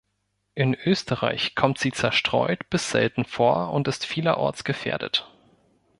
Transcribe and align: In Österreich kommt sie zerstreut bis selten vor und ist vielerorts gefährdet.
In 0.55 0.73
Österreich 0.73 1.53
kommt 1.53 1.77
sie 1.77 1.91
zerstreut 1.91 2.67
bis 2.71 2.89
selten 2.89 3.23
vor 3.23 3.71
und 3.71 3.87
ist 3.87 4.03
vielerorts 4.07 4.63
gefährdet. 4.63 5.29